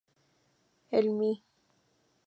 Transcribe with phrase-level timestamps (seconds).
[0.89, 1.43] El My.